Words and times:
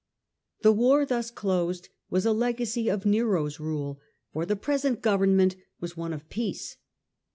The 0.63 0.71
war 0.71 1.05
thus 1.05 1.29
closed 1.29 1.89
was 2.09 2.25
a 2.25 2.31
legacy 2.33 2.89
of 2.89 3.05
Nero's 3.05 3.59
rule, 3.59 3.99
for 4.33 4.47
the 4.47 4.55
present 4.55 4.99
government 5.03 5.55
was 5.79 5.95
one 5.95 6.11
of 6.11 6.27
peace. 6.27 6.77